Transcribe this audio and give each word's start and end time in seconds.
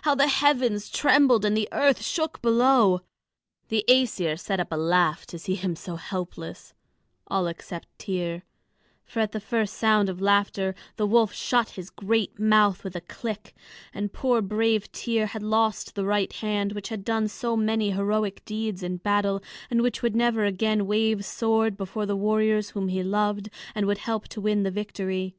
How 0.00 0.14
the 0.14 0.28
heavens 0.28 0.88
trembled 0.88 1.44
and 1.44 1.54
the 1.54 1.68
earth 1.70 2.02
shook 2.02 2.40
below! 2.40 3.02
The 3.68 3.84
Æsir 3.86 4.40
set 4.40 4.58
up 4.58 4.68
a 4.72 4.76
laugh 4.78 5.26
to 5.26 5.38
see 5.38 5.56
him 5.56 5.76
so 5.76 5.96
helpless 5.96 6.72
all 7.26 7.46
except 7.48 7.98
Tŷr; 7.98 8.40
for 9.04 9.20
at 9.20 9.32
the 9.32 9.40
first 9.40 9.74
sound 9.76 10.08
of 10.08 10.22
laughter 10.22 10.74
the 10.96 11.06
wolf 11.06 11.34
shut 11.34 11.68
his 11.72 11.90
great 11.90 12.38
mouth 12.40 12.82
with 12.82 12.96
a 12.96 13.02
click, 13.02 13.52
and 13.92 14.10
poor 14.10 14.40
brave 14.40 14.90
Tŷr 14.90 15.26
had 15.26 15.42
lost 15.42 15.94
the 15.94 16.06
right 16.06 16.32
hand 16.32 16.72
which 16.72 16.88
had 16.88 17.04
done 17.04 17.28
so 17.28 17.54
many 17.54 17.90
heroic 17.90 18.42
deeds 18.46 18.82
in 18.82 18.96
battle, 18.96 19.42
and 19.70 19.82
which 19.82 20.00
would 20.02 20.16
never 20.16 20.46
again 20.46 20.86
wave 20.86 21.26
sword 21.26 21.76
before 21.76 22.06
the 22.06 22.16
warriors 22.16 22.70
whom 22.70 22.88
he 22.88 23.02
loved 23.02 23.50
and 23.74 23.84
would 23.84 23.98
help 23.98 24.28
to 24.28 24.40
win 24.40 24.62
the 24.62 24.70
victory. 24.70 25.34